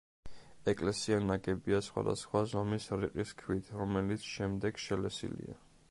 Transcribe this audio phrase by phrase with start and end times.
[0.71, 5.61] ეკლესია ნაგებია სხვადასხვა ზომის რიყის ქვით, რომელიც შემდეგ შელესილია.